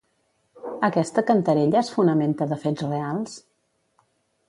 [0.87, 3.41] Aquesta cantarella es fonamenta de fets reals?